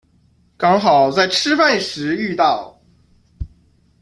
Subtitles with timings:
[0.57, 2.75] 刚好在吃饭时遇到